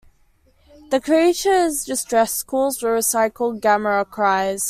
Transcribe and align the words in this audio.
The 0.89 0.99
creature's 0.99 1.83
distress 1.85 2.41
calls 2.41 2.81
were 2.81 2.97
recycled 2.97 3.59
Gamera 3.61 4.09
cries. 4.09 4.59